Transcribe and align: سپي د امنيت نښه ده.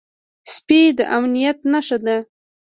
سپي 0.53 0.81
د 0.97 0.99
امنيت 1.17 1.57
نښه 1.71 1.97
ده. 2.05 2.17